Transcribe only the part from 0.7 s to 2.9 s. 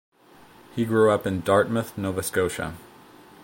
He grew up in Dartmouth, Nova Scotia.